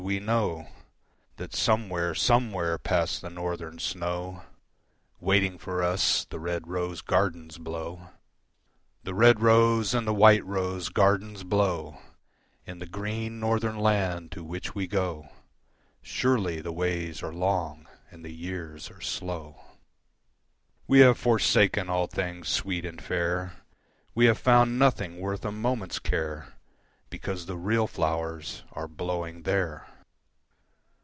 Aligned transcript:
we 0.03 0.19
know 0.19 0.67
That 1.37 1.53
somewhere, 1.53 2.15
somewhere 2.15 2.79
past 2.79 3.21
the 3.21 3.29
Northern 3.29 3.77
snow 3.77 4.41
Waiting 5.19 5.59
for 5.59 5.83
us 5.83 6.25
the 6.25 6.39
red 6.39 6.67
rose 6.67 7.01
gardens 7.01 7.59
blow: 7.59 8.09
The 9.03 9.13
red 9.13 9.41
rose 9.41 9.93
and 9.93 10.07
the 10.07 10.13
white 10.13 10.43
rose 10.43 10.89
gardens 10.89 11.43
blow 11.43 11.99
In 12.65 12.79
the 12.79 12.87
green 12.87 13.39
Northern 13.39 13.77
land 13.77 14.31
to 14.31 14.43
which 14.43 14.73
we 14.73 14.87
go, 14.87 15.29
Surely 16.01 16.61
the 16.61 16.73
ways 16.73 17.21
are 17.21 17.31
long 17.31 17.85
and 18.09 18.25
the 18.25 18.33
years 18.33 18.89
are 18.89 19.01
slow. 19.01 19.61
We 20.87 21.01
have 21.01 21.19
forsaken 21.19 21.89
all 21.89 22.07
things 22.07 22.49
sweet 22.49 22.85
and 22.87 22.99
fair, 22.99 23.53
We 24.15 24.25
have 24.25 24.39
found 24.39 24.79
nothing 24.79 25.19
worth 25.19 25.45
a 25.45 25.51
moment's 25.51 25.99
care 25.99 26.55
Because 27.11 27.45
the 27.45 27.57
real 27.57 27.85
flowers 27.87 28.63
are 28.71 28.87
blowing 28.87 29.43
there. 29.43 29.85